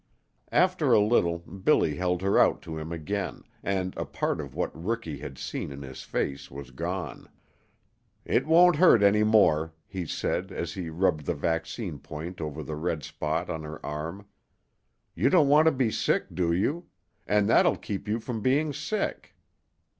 [0.51, 4.71] After a little Billy held her out to him again, and a part of what
[4.73, 7.29] Rookie had seen in his face was gone.
[8.25, 12.75] "It won't hurt any more," he said, as he rubbed the vaccine point over the
[12.75, 14.25] red spot on her arm.
[15.13, 16.87] "You don't want to be sick, do you?
[17.27, 19.35] And that 'll keep you from being sick.